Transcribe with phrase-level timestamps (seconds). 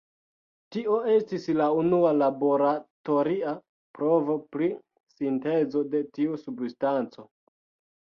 [0.75, 3.55] Tio estis la unua laboratoria
[4.01, 4.73] provo pri
[5.15, 7.33] sintezo de tiu substanco.